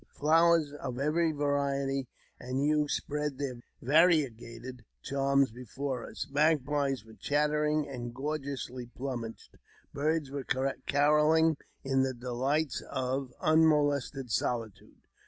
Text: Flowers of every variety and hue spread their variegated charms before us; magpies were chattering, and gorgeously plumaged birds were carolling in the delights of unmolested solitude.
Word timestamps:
Flowers 0.15 0.73
of 0.73 0.97
every 0.97 1.31
variety 1.31 2.07
and 2.39 2.59
hue 2.59 2.87
spread 2.87 3.37
their 3.37 3.61
variegated 3.83 4.83
charms 5.03 5.51
before 5.51 6.09
us; 6.09 6.25
magpies 6.31 7.05
were 7.05 7.13
chattering, 7.13 7.87
and 7.87 8.11
gorgeously 8.11 8.87
plumaged 8.87 9.59
birds 9.93 10.31
were 10.31 10.43
carolling 10.43 11.55
in 11.83 12.01
the 12.01 12.15
delights 12.15 12.81
of 12.89 13.31
unmolested 13.41 14.31
solitude. 14.31 15.03